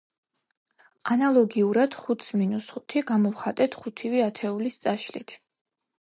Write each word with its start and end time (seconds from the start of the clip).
ანალოგიურად, 1.15 1.97
ხუთს 2.05 2.29
მინუს 2.39 2.67
ხუთი 2.77 3.05
გამოვხატეთ 3.11 3.71
ხუთივე 3.83 4.19
ათეულის 4.29 4.81
წაშლით. 4.87 5.37